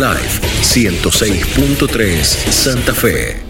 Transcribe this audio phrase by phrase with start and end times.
[0.00, 3.49] Live 106.3 Santa Fe.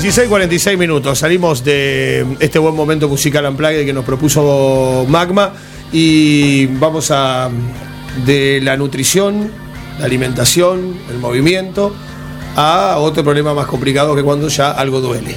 [0.00, 1.18] 16, 46 minutos.
[1.18, 5.52] Salimos de este buen momento musical Unplugged que nos propuso Magma
[5.92, 7.50] y vamos a
[8.24, 9.50] de la nutrición,
[9.98, 11.92] la alimentación, el movimiento
[12.54, 15.34] a otro problema más complicado que cuando ya algo duele.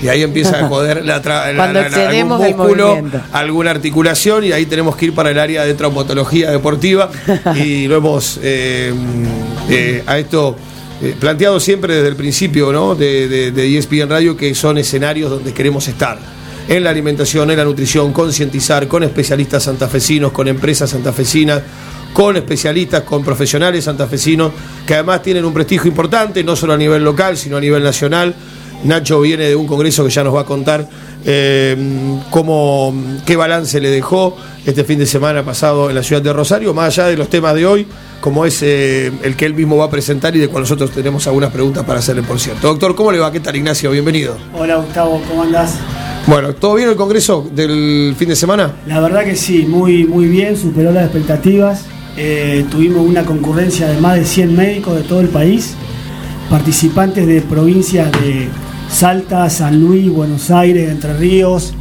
[0.00, 5.14] Y ahí empieza a joder la, algún músculo, alguna articulación, y ahí tenemos que ir
[5.14, 7.10] para el área de traumatología deportiva.
[7.56, 8.94] y lo hemos eh,
[9.68, 10.56] eh, a esto
[11.02, 12.94] eh, planteado siempre desde el principio ¿no?
[12.94, 16.18] de, de, de ESPN Radio que son escenarios donde queremos estar
[16.68, 21.62] en la alimentación, en la nutrición, concientizar con especialistas santafesinos, con empresas santafesinas,
[22.12, 24.52] con especialistas, con profesionales santafesinos
[24.86, 28.34] que además tienen un prestigio importante, no solo a nivel local, sino a nivel nacional.
[28.84, 30.88] Nacho viene de un congreso que ya nos va a contar
[31.24, 31.76] eh,
[32.30, 32.94] cómo,
[33.26, 36.86] qué balance le dejó este fin de semana pasado en la ciudad de Rosario, más
[36.98, 37.86] allá de los temas de hoy,
[38.24, 41.26] como es eh, el que él mismo va a presentar y de cual nosotros tenemos
[41.26, 42.68] algunas preguntas para hacerle, por cierto.
[42.68, 43.30] Doctor, ¿cómo le va?
[43.30, 43.90] ¿Qué tal, Ignacio?
[43.90, 44.38] Bienvenido.
[44.54, 45.78] Hola Gustavo, ¿cómo andás?
[46.26, 48.76] Bueno, ¿todo bien el congreso del fin de semana?
[48.86, 51.84] La verdad que sí, muy, muy bien, superó las expectativas.
[52.16, 55.74] Eh, tuvimos una concurrencia de más de 100 médicos de todo el país,
[56.48, 58.48] participantes de provincias de
[58.88, 61.74] Salta, San Luis, Buenos Aires, Entre Ríos,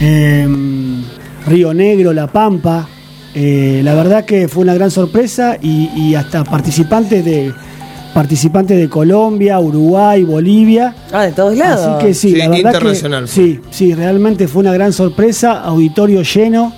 [0.00, 1.02] em,
[1.46, 2.86] Río Negro, La Pampa.
[3.40, 7.52] Eh, la verdad que fue una gran sorpresa y, y hasta participantes de
[8.12, 10.92] participantes de Colombia, Uruguay, Bolivia.
[11.12, 11.86] Ah, de todos lados.
[11.86, 15.60] Así que sí, Sí, la verdad internacional que sí, sí, realmente fue una gran sorpresa,
[15.62, 16.72] auditorio lleno.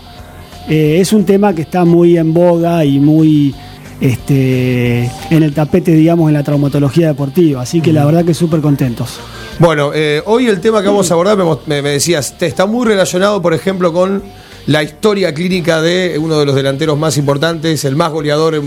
[0.68, 3.54] Eh, es un tema que está muy en boga y muy
[4.00, 7.62] este, en el tapete, digamos, en la traumatología deportiva.
[7.62, 9.18] Así que la verdad que súper contentos.
[9.58, 11.36] Bueno, eh, hoy el tema que vamos a abordar,
[11.66, 14.22] me, me- decías, te está muy relacionado, por ejemplo, con
[14.70, 18.62] la historia clínica de uno de los delanteros más importantes, el más goleador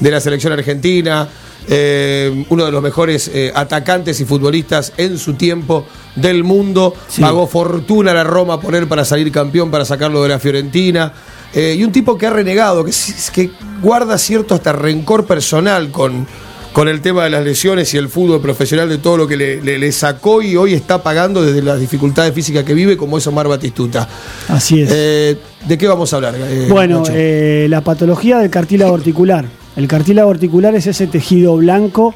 [0.00, 1.28] de la selección argentina,
[1.68, 5.86] eh, uno de los mejores eh, atacantes y futbolistas en su tiempo
[6.16, 6.92] del mundo.
[7.06, 7.22] Sí.
[7.22, 11.12] Pagó fortuna a la Roma por él para salir campeón, para sacarlo de la Fiorentina.
[11.54, 12.84] Eh, y un tipo que ha renegado,
[13.32, 16.26] que guarda cierto hasta rencor personal con,
[16.76, 19.62] con el tema de las lesiones y el fútbol profesional, de todo lo que le,
[19.62, 23.26] le- le sacó y hoy está pagando desde las dificultades físicas que vive, como es
[23.26, 24.06] Omar Batistuta.
[24.48, 24.90] Así es.
[24.92, 26.34] Eh, ¿De qué vamos a hablar?
[26.36, 29.46] eh, bueno, eh, la patología del cartílago articular.
[29.74, 32.14] El cartílago articular es ese tejido blanco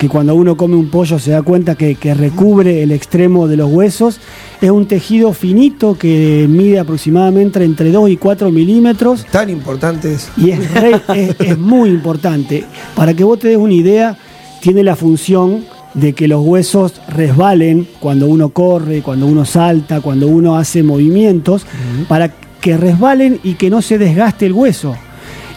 [0.00, 3.58] que cuando uno come un pollo se da cuenta que, que recubre el extremo de
[3.58, 4.18] los huesos.
[4.62, 10.30] Es un tejido finito que mide aproximadamente entre 2 y 4 milímetros Tan importantes.
[10.38, 12.64] y es, re- es, es muy importante.
[12.96, 14.16] Para que vos te des una idea,
[14.62, 20.28] tiene la función de que los huesos resbalen cuando uno corre, cuando uno salta, cuando
[20.28, 21.66] uno hace movimientos,
[22.08, 24.94] para que resbalen y que no se desgaste el hueso.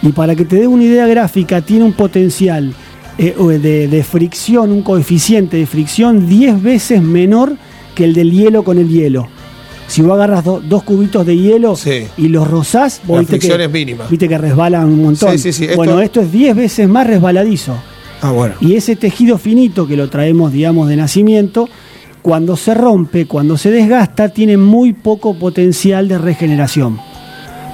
[0.02, 2.74] Y para que te dé una idea gráfica, tiene un potencial
[3.18, 7.56] eh, de, de fricción, un coeficiente de fricción 10 veces menor
[7.94, 9.28] que el del hielo con el hielo.
[9.86, 12.06] Si vos agarras do- dos cubitos de hielo Sí.
[12.16, 14.04] y los rozás, vos La viste fricción que, es mínima.
[14.10, 15.32] Viste que resbalan un montón.
[15.32, 17.74] Sí, sí, sí, esto- Bueno, esto es 10 veces más resbaladizo.
[18.22, 18.54] Ah, bueno.
[18.60, 21.68] Y ese tejido finito que lo traemos, digamos, de nacimiento,
[22.22, 26.98] cuando se rompe, cuando se desgasta, tiene muy poco potencial de regeneración.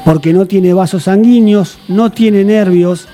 [0.04, 3.06] Porque no tiene vasos sanguíneos, no tiene nervios.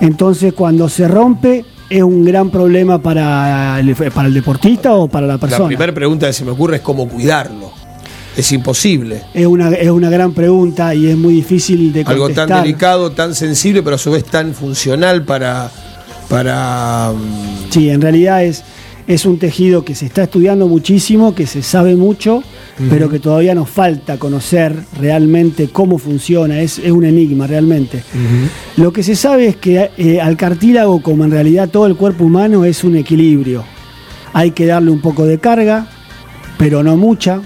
[0.00, 5.26] Entonces, cuando se rompe, es un gran problema para el, para el deportista o para
[5.26, 5.66] la La persona.
[5.66, 7.70] primera pregunta que se me ocurre es cómo cuidarlo.
[8.36, 9.22] Es imposible.
[9.32, 12.48] Es una, es una gran pregunta y es muy difícil de Algo contestar.
[12.48, 15.70] tan delicado, tan sensible, pero a su vez tan funcional para.
[16.28, 18.64] para mm, Sí, en realidad es,
[19.06, 22.42] es un tejido que se está estudiando muchísimo, que se sabe mucho,
[22.90, 26.60] pero que todavía nos falta conocer realmente cómo funciona.
[26.60, 28.02] Es, es un enigma realmente.
[28.76, 32.24] Lo que se sabe es que eh, al cartílago, como en realidad todo el cuerpo
[32.24, 33.64] humano, es un equilibrio.
[34.32, 35.86] Hay que darle un poco de carga,
[36.58, 37.40] pero no mucha.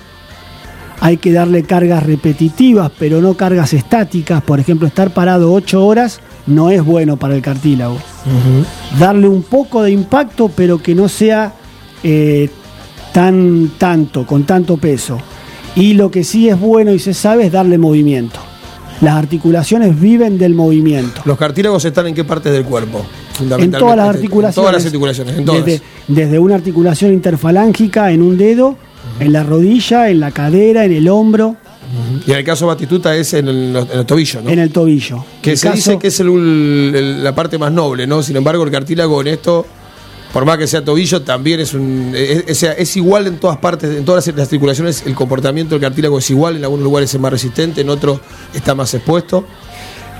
[1.01, 4.43] Hay que darle cargas repetitivas, pero no cargas estáticas.
[4.43, 7.99] Por ejemplo, estar parado 8 horas no es bueno para el cartílago
[8.99, 11.55] darle un poco de impacto, pero que no sea
[12.03, 12.51] eh,
[13.19, 15.19] tan tanto, con tanto peso.
[15.75, 18.39] Y lo que sí es bueno y se sabe es darle movimiento.
[19.01, 21.21] Las articulaciones viven del movimiento.
[21.25, 23.05] ¿Los cartílagos están en qué partes del cuerpo?
[23.41, 24.55] En todas las En articulaciones.
[24.55, 25.65] todas las articulaciones, en todas.
[25.65, 28.77] Desde, desde una articulación interfalángica en un dedo,
[29.19, 31.57] en la rodilla, en la cadera, en el hombro,
[32.25, 34.51] Y en el caso de Batistuta es en el, en el tobillo, ¿no?
[34.51, 35.25] en el tobillo.
[35.43, 38.23] Que El se caso- dice que es el- la parte más noble, ¿no?
[38.23, 39.65] Sin embargo, el cartílago en esto,
[40.33, 42.13] por más que sea tobillo, también es un.
[42.15, 46.29] Es, es- igual en todas partes, en todas las articulaciones, el comportamiento del cartílago es
[46.31, 48.21] igual, en algunos lugares es más resistente, en otros
[48.55, 49.47] está más expuesto.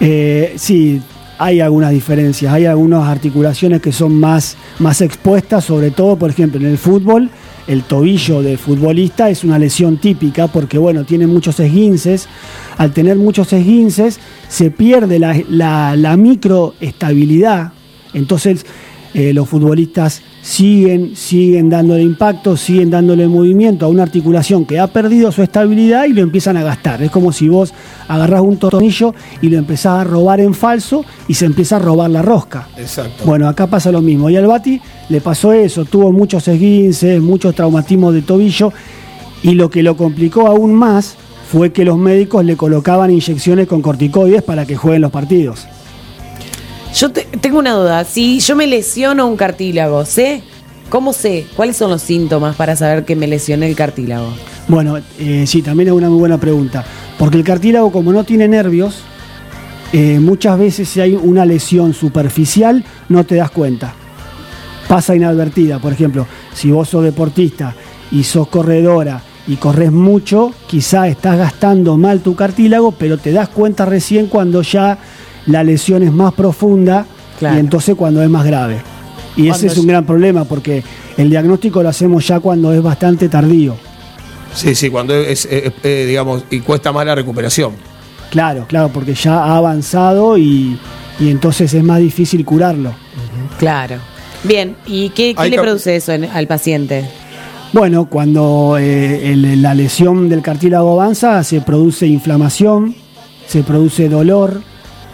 [0.01, 1.01] Eh, sí,
[1.39, 2.53] hay algunas diferencias.
[2.53, 7.31] Hay algunas articulaciones que son más, más expuestas, sobre todo, por ejemplo, en el fútbol.
[7.67, 12.27] El tobillo del futbolista es una lesión típica porque, bueno, tiene muchos esguinces.
[12.79, 14.19] Al tener muchos esguinces,
[14.49, 17.73] se pierde la microestabilidad.
[18.15, 18.65] Entonces,
[19.15, 24.87] eh, los futbolistas siguen, siguen dándole impacto, siguen dándole movimiento a una articulación que ha
[24.87, 27.03] perdido su estabilidad y lo empiezan a gastar.
[27.03, 27.73] Es como si vos
[28.07, 32.11] agarrás un tornillo y lo empezás a robar en falso y se empieza a robar
[32.11, 32.69] la rosca.
[32.77, 33.25] Exacto.
[33.25, 34.29] Bueno, acá pasa lo mismo.
[34.31, 38.73] Y al Bati le pasó eso, tuvo muchos esguinces, muchos traumatismos de tobillo
[39.43, 41.17] y lo que lo complicó aún más
[41.51, 45.67] fue que los médicos le colocaban inyecciones con corticoides para que jueguen los partidos.
[46.95, 48.05] Yo te- tengo una duda.
[48.05, 50.43] Si yo me lesiono un cartílago, ¿sé?
[50.89, 51.47] ¿Cómo sé?
[51.55, 54.33] ¿Cuáles son los síntomas para saber que me lesioné el cartílago?
[54.69, 56.85] Bueno, eh, sí, también es una muy buena pregunta.
[57.19, 58.97] Porque el cartílago, como no tiene nervios,
[59.93, 63.95] eh, muchas veces si hay una lesión superficial, no te das cuenta.
[64.89, 65.79] Pasa inadvertida.
[65.79, 67.75] Por ejemplo, si vos sos deportista
[68.11, 73.51] y sos corredora y corres mucho, quizá estás gastando mal tu cartílago, pero te das
[73.51, 74.99] cuenta recién cuando ya
[75.49, 77.05] la lesión es más profunda
[77.39, 77.57] Claro.
[77.57, 78.79] y entonces cuando es más grave.
[79.37, 80.83] Y ese es un gran problema porque
[81.17, 83.77] el diagnóstico lo hacemos ya cuando es bastante tardío.
[84.55, 87.73] Sí, sí, cuando es, eh, eh, digamos, y cuesta más la recuperación.
[88.31, 90.77] Claro, claro, porque ya ha avanzado y,
[91.21, 92.93] y entonces es más difícil curarlo.
[93.59, 93.97] Claro.
[94.45, 97.05] Bien, ¿y qué, qué le produce eso en- al paciente?
[97.73, 102.95] Bueno, cuando eh, el- la lesión del cartílago avanza, se produce inflamación,
[103.47, 104.63] se produce dolor,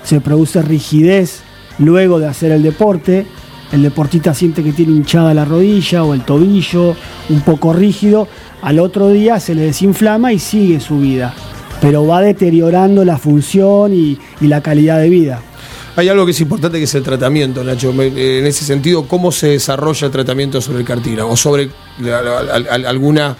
[0.04, 1.40] se produce rigidez
[1.78, 3.26] luego de hacer el deporte.
[3.72, 6.94] El deportista siente que tiene hinchada la rodilla o el tobillo,
[7.30, 8.28] un poco rígido.
[8.62, 11.34] Al otro día se le desinflama y sigue su vida,
[11.80, 15.40] pero va deteriorando la función y- la calidad de vida.
[15.96, 17.92] Hay algo que es importante que es el tratamiento, Nacho.
[18.00, 21.30] Eh, En ese sentido, ¿cómo se desarrolla el tratamiento sobre el cartílago?
[21.30, 21.70] O sobre
[22.86, 23.36] alguna,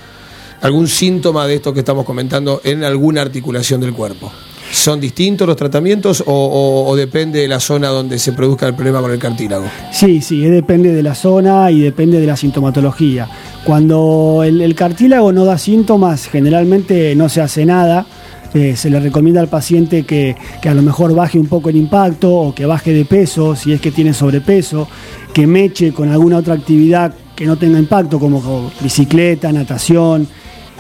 [0.61, 4.33] algún síntoma de esto que estamos comentando en alguna articulación del cuerpo.
[4.73, 9.11] ¿Son distintos los tratamientos o, depende de la zona donde se produzca el problema con
[9.13, 9.65] el cartílago?
[9.93, 13.29] Sí, sí, depende de la zona y depende de la sintomatología.
[13.65, 18.07] Cuando el, cartílago no da síntomas, generalmente no se hace nada.
[18.53, 21.77] Eh, se le recomienda al paciente que, que a lo mejor baje un poco el
[21.77, 24.87] impacto o que baje de peso si es que tiene sobrepeso,
[25.33, 30.29] que meche con alguna otra actividad que no tenga impacto, como co- bicicleta, natación.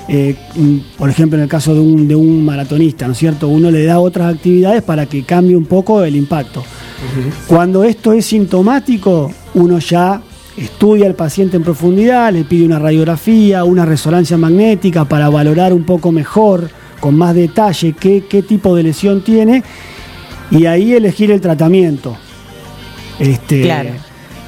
[0.08, 3.48] Eh, mm, por ejemplo, en el caso de un, de un maratonista, ¿no es cierto?
[3.48, 6.62] Uno le da otras actividades para que cambie un poco el impacto.
[7.46, 10.22] Cuando esto es sintomático, uno ya
[10.56, 15.84] estudia al paciente en profundidad, le pide una radiografía, una resonancia magnética para valorar un
[15.84, 16.70] poco mejor,
[17.00, 19.62] con más detalle, qué, qué tipo de lesión tiene
[20.50, 22.16] y ahí elegir el tratamiento.
[23.18, 23.90] Este, Claro.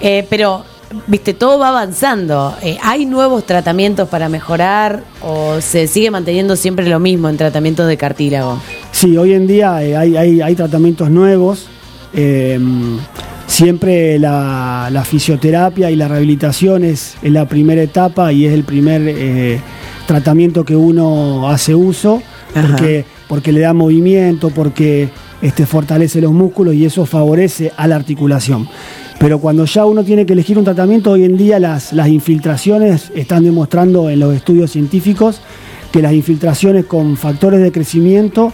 [0.00, 0.64] Eh, pero,
[1.06, 2.54] viste, todo va avanzando.
[2.62, 7.86] Eh, ¿Hay nuevos tratamientos para mejorar o se sigue manteniendo siempre lo mismo en tratamientos
[7.88, 8.60] de cartílago?
[8.92, 11.66] Sí, hoy en día eh, hay, hay- hay tratamientos nuevos.
[12.14, 12.58] eh,
[13.46, 18.64] siempre la, la fisioterapia y la rehabilitación es, es la primera etapa y es el
[18.64, 19.60] primer
[20.06, 22.22] tratamiento que uno hace uso
[22.52, 25.10] porque, porque le da movimiento, porque
[25.42, 28.68] este, fortalece los músculos y eso favorece a la articulación.
[29.26, 33.10] Pero cuando ya uno tiene que elegir un tratamiento, hoy en día las, las infiltraciones
[33.12, 35.40] están demostrando en los estudios científicos
[35.90, 38.52] que las infiltraciones con factores de crecimiento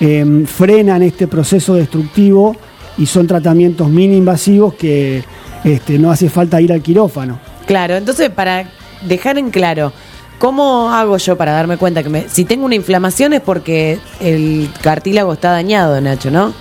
[0.00, 2.56] eh, frenan este proceso destructivo
[2.96, 5.22] y son tratamientos mini invasivos que
[5.62, 7.38] este, no hace falta ir al quirófano.
[7.66, 8.70] Claro, entonces para
[9.06, 9.92] dejar en claro,
[10.38, 14.70] ¿cómo hago yo para darme cuenta que me- si tengo una inflamación es porque el
[14.80, 16.54] cartílago está dañado, Nacho, ¿no?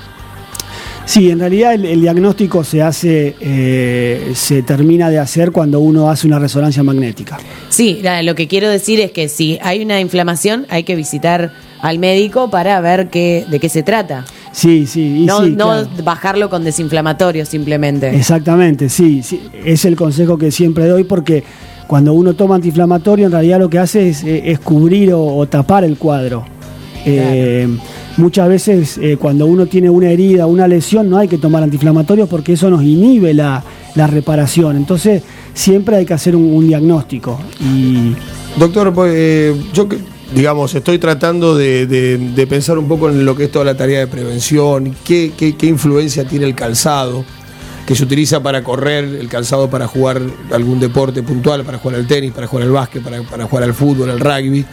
[1.06, 6.10] Sí, en realidad el, el diagnóstico se hace, eh, se termina de hacer cuando uno
[6.10, 7.38] hace una resonancia magnética.
[7.70, 12.00] Sí, lo que quiero decir es que si hay una inflamación hay que visitar al
[12.00, 14.24] médico para ver qué, de qué se trata.
[14.54, 15.88] Sí, sí, y no sí, no claro.
[16.04, 18.16] bajarlo con desinflamatorio simplemente.
[18.16, 21.44] Exactamente, sí, sí, es el consejo que siempre doy porque
[21.88, 25.46] cuando uno toma antiinflamatorio en realidad lo que hace es, eh, es cubrir o, o
[25.48, 26.46] tapar el cuadro.
[27.06, 27.68] Eh,
[28.18, 32.30] muchas veces eh, cuando uno tiene una herida, una lesión, no hay que tomar antiinflamatorios
[32.30, 33.64] porque eso nos inhibe la,
[33.96, 34.78] la reparación.
[34.78, 37.40] Entonces, siempre hay que hacer un, diagnóstico.
[37.60, 38.14] Y
[38.58, 39.88] Doctor, pues, eh, yo
[40.36, 43.76] digamos, estoy tratando de, de- de pensar un poco en lo que es toda la
[43.78, 47.24] tarea de prevención, qué, qué- qué influencia tiene el calzado
[47.86, 52.08] que se utiliza para correr, el calzado para jugar algún deporte puntual, para jugar al
[52.08, 54.66] tenis, para jugar al básquet, para, para jugar al fútbol, al rugby.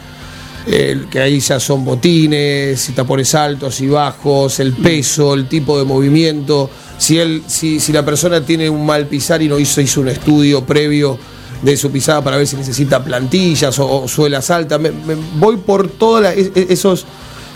[0.67, 5.85] Que ahí ya son botines, si tapones altos y bajos, el peso, el tipo de
[5.85, 6.71] movimiento.
[6.99, 10.09] Si él, si, si la persona tiene un mal pisar y no hizo, hizo un
[10.09, 11.19] estudio previo
[11.63, 14.81] de su pisada para ver si necesita plantillas o, o suelas altas.
[15.39, 17.07] Voy por todos esos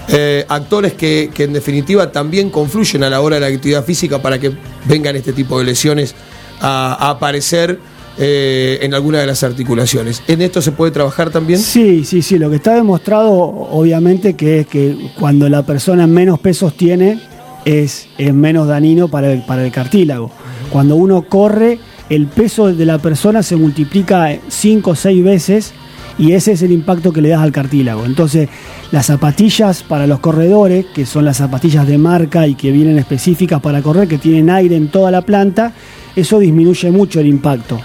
[0.09, 4.21] eh, actores que, que en definitiva también confluyen a la hora de la actividad física
[4.21, 4.53] para que
[4.87, 6.15] vengan este tipo de lesiones
[6.61, 7.79] a aparecer
[8.19, 10.23] eh, en alguna de las articulaciones.
[10.29, 11.59] ¿En esto se puede trabajar también?
[11.59, 12.39] Sí, sí, sí.
[12.39, 17.21] Lo que está demostrado, obviamente, que es que cuando la persona menos pesos tiene,
[17.65, 20.31] es, menos dañino para el, para el cartílago.
[20.71, 21.79] Cuando uno corre,
[22.11, 25.73] el peso de la persona se multiplica 5 o 6 veces
[26.19, 28.05] y ese es el impacto que le das al cartílago.
[28.05, 28.49] Entonces,
[28.93, 33.61] las zapatillas para los corredores, que son las zapatillas de marca y que vienen específicas
[33.61, 35.73] para correr, que tienen aire en toda la planta,
[36.15, 37.81] eso disminuye mucho el impacto.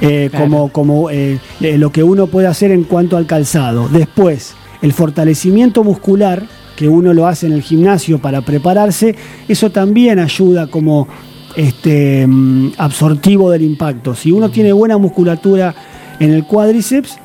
[0.00, 0.44] Eh, Claro.
[0.44, 3.88] como, como eh, lo que uno puede hacer en cuanto al calzado.
[3.88, 6.44] Después, el fortalecimiento muscular,
[6.76, 9.14] que uno lo hace en el gimnasio para prepararse,
[9.48, 11.08] eso también ayuda como
[11.56, 14.14] este, mm, absortivo del impacto.
[14.14, 15.74] Si uno tiene buena musculatura
[16.20, 17.16] en el cuádriceps,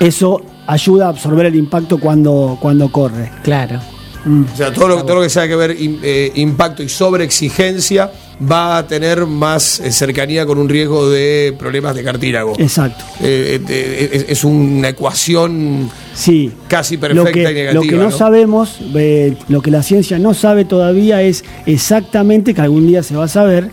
[0.00, 3.30] eso ayuda a absorber el impacto cuando, cuando corre.
[3.42, 3.78] Claro.
[4.24, 4.44] Mm.
[4.52, 8.10] O sea, todo lo, todo lo que sea que ver eh, impacto y sobreexigencia
[8.40, 12.54] va a tener más eh, cercanía con un riesgo de problemas de cartílago.
[12.58, 13.04] Exacto.
[13.20, 16.50] Eh, eh, es, una ecuación Sí.
[16.68, 17.72] casi Lo perfecta que, y negativa.
[17.74, 18.10] lo que no, ¿no?
[18.10, 23.14] sabemos, eh, lo que la ciencia no sabe todavía es exactamente, que algún día se
[23.16, 23.70] va a saber,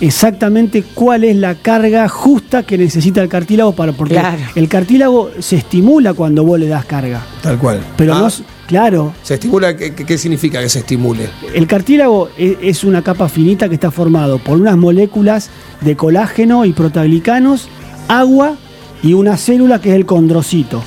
[0.00, 4.38] exactamente cuál es la carga justa que necesita el cartílago para porque Claro.
[4.56, 7.20] el cartílago se estimula cuando vos le das carga.
[7.42, 7.80] Tal cual.
[7.96, 9.76] Pero Ah, no, claro, ¿Se estimula?
[9.76, 11.28] ¿Qué, significa que se estimule?
[11.54, 15.50] el cartílago e- es una capa finita que está formado por unas moléculas
[15.80, 17.68] de colágeno y proteoglicanos,
[18.08, 18.54] agua
[19.02, 20.82] y una célula que es el condrocito.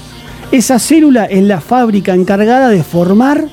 [0.52, 3.46] Esa célula es la fábrica encargada de formar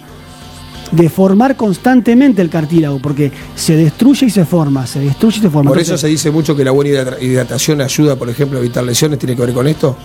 [0.93, 5.49] de formar constantemente el cartílago, porque se destruye y se forma, se destruye y se
[5.49, 5.71] forma.
[5.71, 8.61] Por eso Entonces, se dice mucho que la buena hidrata- hidratación ayuda, por ejemplo, a
[8.61, 9.19] evitar lesiones.
[9.19, 9.97] ¿Tiene que ver con esto?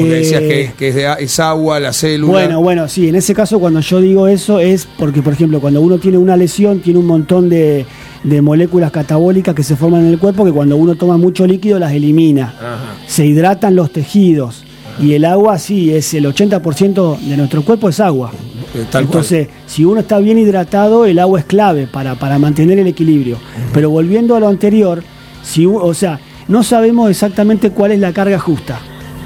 [0.00, 2.32] Porque eh, decías que, que es, de a- es agua, la célula.
[2.32, 5.80] Bueno, bueno, sí, en ese caso cuando yo digo eso es porque, por ejemplo, cuando
[5.80, 7.86] uno tiene una lesión, tiene un montón de,
[8.24, 11.78] de moléculas catabólicas que se forman en el cuerpo que cuando uno toma mucho líquido
[11.78, 12.54] las elimina.
[12.58, 12.94] Ajá.
[13.06, 14.64] Se hidratan los tejidos.
[15.00, 18.30] Y el agua, sí, es el 80% de nuestro cuerpo es agua.
[18.74, 22.78] Eh, tal Entonces, si uno está bien hidratado, el agua es clave para, para mantener
[22.78, 23.38] el equilibrio.
[23.72, 25.02] Pero volviendo a lo anterior,
[25.42, 28.80] si, o sea, no sabemos exactamente cuál es la carga justa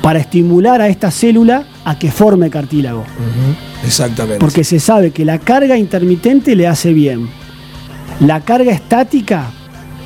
[0.06, 3.02] para estimular a esta célula a que forme cartílago.
[3.84, 4.38] Exactamente.
[4.38, 7.28] Porque se sabe que la carga intermitente le hace bien.
[8.20, 9.50] La carga estática,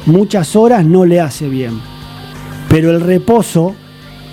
[0.07, 1.78] muchas horas no le hace bien.
[2.71, 3.75] Pero el reposo,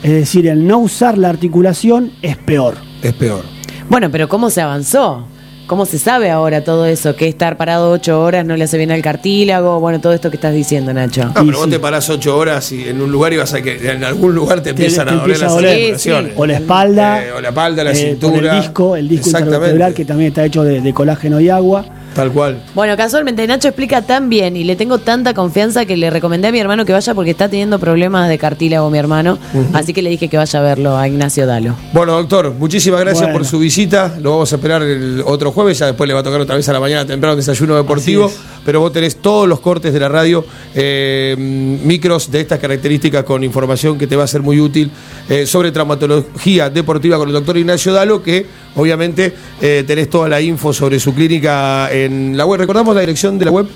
[0.04, 2.78] es decir, el no usar la articulación, es peor.
[3.02, 3.44] es peor.
[3.90, 5.28] Bueno, pero ¿cómo se avanzó?
[5.68, 7.16] ¿Cómo se sabe ahora todo eso?
[7.18, 9.82] Que estar parado ocho horas no le hace bien al cartílago.
[9.82, 11.26] Bueno, todo esto que estás diciendo, Nacho.
[11.26, 11.72] No, pero vos sí.
[11.72, 14.62] te parás ocho horas y en un lugar y vas a que en algún lugar
[14.62, 16.32] te empiezan te a doler empieza las articulaciones.
[16.32, 17.26] Sí, O la espalda.
[17.26, 18.56] Eh, o la espalda, la eh, cintura.
[18.56, 21.86] el disco, el disco intervertebral que también está hecho de, de colágeno y agua.
[22.18, 22.58] Tal cual.
[22.74, 26.52] Bueno, casualmente Nacho explica tan bien y le tengo tanta confianza que le recomendé a
[26.52, 29.38] mi hermano que vaya porque está teniendo problemas de cartílago mi hermano.
[29.74, 31.76] Así que le dije que vaya a verlo a Ignacio Dalo.
[31.94, 33.38] Bueno, doctor, muchísimas gracias Bueno.
[33.38, 34.16] por su visita.
[34.20, 35.78] Lo vamos a esperar el otro jueves.
[35.78, 38.32] Ya después le va a tocar otra vez a la mañana temprano un desayuno deportivo.
[38.68, 40.44] Pero vos tenés todos los cortes de la radio,
[40.76, 44.92] eh, micros de estas características con información que te va a ser muy útil
[45.30, 48.46] eh, sobre traumatología deportiva con el doctor Ignacio Dalo, que
[48.76, 52.60] obviamente eh, tenés toda la info sobre su clínica en la web.
[52.60, 53.68] ¿Recordamos la dirección de la web,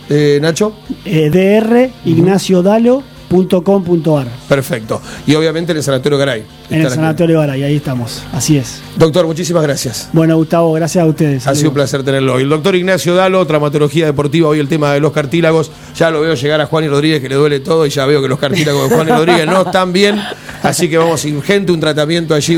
[0.41, 0.73] Nacho?
[1.05, 1.29] Eh,
[3.31, 5.01] drignacioDalo.com.ar Perfecto.
[5.25, 6.43] Y obviamente en el Sanatorio Garay.
[6.69, 8.23] En el Sanatorio Garay, ahí estamos.
[8.33, 8.81] Así es.
[8.97, 10.09] Doctor, muchísimas gracias.
[10.13, 11.47] Bueno, Gustavo, gracias a ustedes.
[11.47, 12.43] Ha sido un placer tenerlo hoy.
[12.43, 15.71] El doctor Ignacio Dalo, traumatología deportiva, hoy el tema de los cartílagos.
[15.95, 18.21] Ya lo veo llegar a Juan y Rodríguez que le duele todo y ya veo
[18.21, 20.21] que los cartílagos de Juan y Rodríguez no están bien.
[20.63, 22.55] Así que vamos urgente un tratamiento allí.